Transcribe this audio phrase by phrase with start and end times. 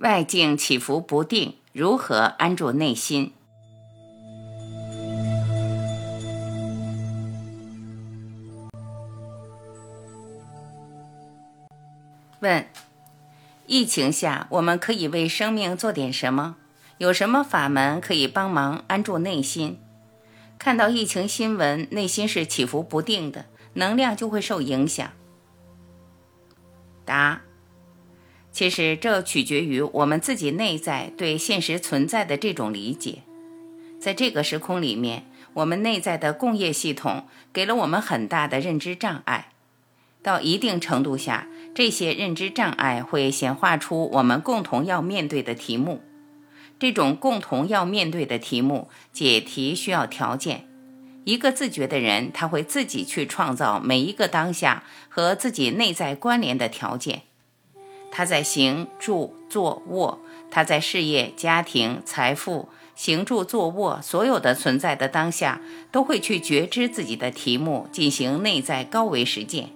[0.00, 3.34] 外境起伏不定，如何安住内心？
[12.40, 12.64] 问：
[13.66, 16.56] 疫情下，我们可以为生命做点什么？
[16.96, 19.78] 有什么法门可以帮忙安住内心？
[20.58, 23.44] 看到疫情新闻，内心是起伏不定的，
[23.74, 25.10] 能量就会受影响。
[27.04, 27.42] 答。
[28.52, 33.20] 其实这取决于我们自己内在对现实存在的这种理解。
[34.00, 39.52] 在这个时空里面，我们内在的共业系统给了我们很大的认知障碍。
[40.22, 46.02] 到一定程度下，这些认知障碍会显化出我们共同要面对的题目。
[46.78, 50.66] 这种共同要面对的题目解题需要条件。
[51.24, 57.22] 一个自觉的人，他会自己去创造每一个当下和自己内在关联的条件。
[58.10, 60.18] 他在行住坐卧，
[60.50, 65.60] 他在事业、家庭、财富、行住坐卧所有的存在的当下，
[65.92, 69.70] 都会去觉知自己的题目，进行内在高维实践。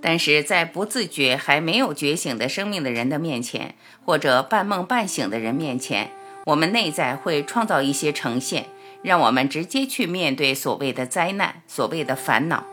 [0.00, 6.12] 但是在不自觉、还没有觉醒的生命的人的面前，或者半梦半醒的人面前，
[6.44, 8.66] 我们内在会创造一些呈现，
[9.02, 12.64] 让我们直接去面对所谓的灾难、所谓的烦恼。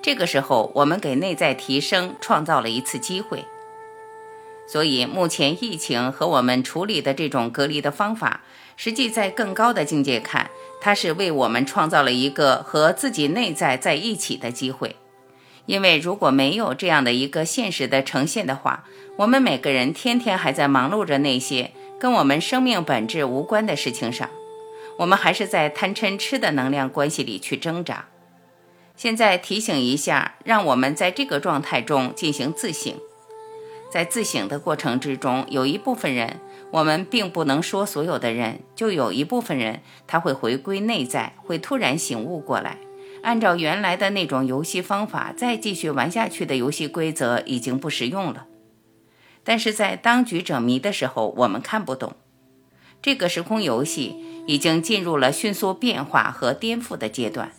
[0.00, 3.44] 这个时候，我们给内在提升创造了一次机会。
[4.70, 8.42] 所以，目前疫情和我们处理的这种隔离的方法，
[8.76, 14.96] 实际在更高的境界看，它是为我们创造了一个和自己内在在一起的机会。
[15.64, 18.84] 因为如果没有这样的一个现实的呈现的话，
[19.16, 24.28] 我们每个人天天还在忙碌着那些跟我们生命本质无关的事情上，
[24.98, 28.06] 我们还是在贪嗔痴的能量关系里去挣扎。
[28.96, 32.94] 现在提醒一下，让我们在这个状态中进行自省。
[33.90, 36.40] 在自省的过程之中，有一部分人，
[36.70, 42.78] 我们并不能说所有的人，就有一部分人他会回归内在，会突然醒悟过来，
[43.22, 48.46] 按照原来的那种游戏方法再继续玩下去的游戏规则已经不实用了。
[49.42, 52.14] 但是在当局者迷的时候，我们看不懂，
[53.00, 54.14] 这个时空游戏
[54.46, 57.52] 已经进入了迅速变化和颠覆的阶段，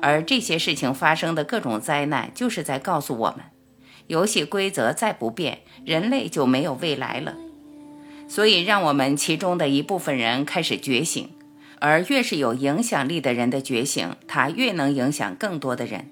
[0.00, 3.40] 而这些事情发生的各种灾难，就是在告诉我们。
[4.08, 7.34] 游戏规则再不变，人类就没有未来了。
[8.28, 11.30] 所以，让我们其中的一部分人开始觉醒，
[11.80, 16.06] 而越是有影响力的人的觉醒，他越能影响更多的人。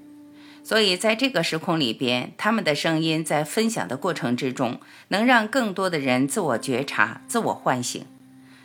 [0.62, 8.04] 所以，在这个时空里边，他们的声音在分享的过程之中，能让更多的人自我觉察、自我唤醒。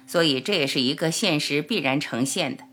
[0.07, 2.63] 所以，这也是一个现实必然呈现的。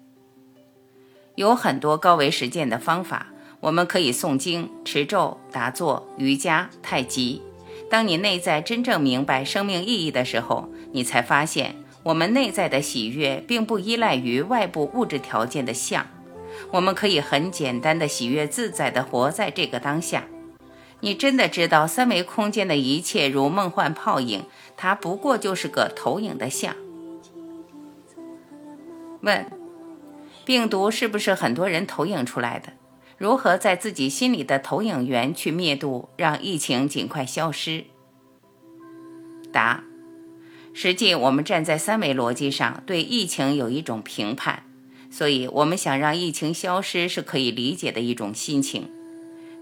[1.35, 3.29] 有很多高维实践的方法。
[3.61, 7.43] 我们可以诵经、持咒、打坐、瑜伽、太极。
[7.91, 16.07] 当你内在真正明白生命意义的时候，你才发现，我们内在的喜悦并不依赖于外部物质条件的相。
[16.73, 20.25] 我们可以很简单的喜悦自在的活在这个当下。
[21.01, 24.45] 你真的知道，三维空间的一切如梦幻泡影，
[24.77, 26.75] 它不过就是个投影的像。
[29.21, 29.47] 问：
[30.45, 32.73] 病毒是不是很多人投影出来的？
[33.19, 37.85] 如何在自己心里的投影源去灭度，让疫情尽快消失？
[39.51, 39.85] 答：
[40.75, 44.65] 实际我们站在三维逻辑上对疫情有一种评判，
[45.11, 48.91] 所以我们想让疫情消失是可以理解的一种心情。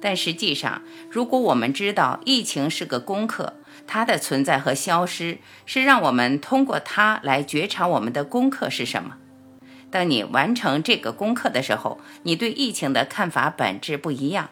[0.00, 3.54] 但实际上，如果我们知道疫情是个功课，
[3.86, 9.16] 它的存在和消失是让我们通过它来觉察我们的功课是什么。
[9.94, 14.50] 当你完成这个功课的时候，你对疫情的看法本质不一样。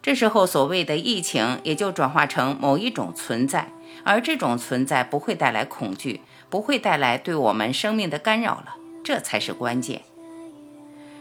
[0.00, 3.68] 这时候，所谓的疫情也就转化成某一种存在，
[4.02, 8.76] 而这种存在不会带来恐惧，不会带来对我们生命的干扰了。
[9.04, 10.00] 这才是关键。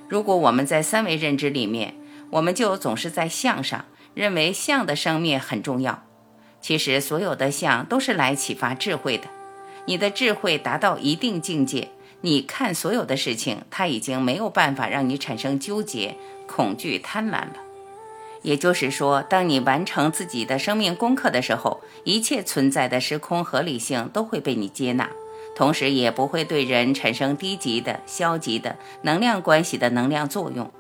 [0.07, 1.95] 如果我们在三维认知里面，
[2.30, 3.83] 我们就总是在相上
[4.13, 6.06] 认为相的生灭很重要。
[6.62, 9.27] 其实，所有的相都是来启发智慧的。
[9.88, 11.89] 你的智慧达到一定境界。
[12.22, 16.16] 你看所有的事情，它已经没有办法让你产生纠结、
[16.48, 17.56] 恐惧、贪婪了，
[18.44, 25.10] 也就是说，当你完成自己的生命功课的时候，一切存在的时空合理性都会被你接纳，
[25.56, 30.72] 同时也不会对人产生低级的、消极的能量关系的能量作用。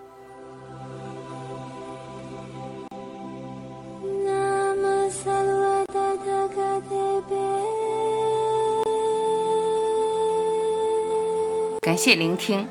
[11.91, 12.65] 感谢聆听，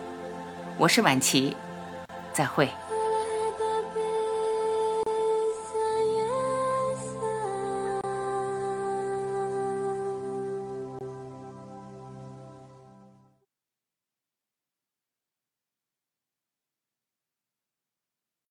[0.79, 1.55] 我是晚琪，
[2.33, 2.67] 再会。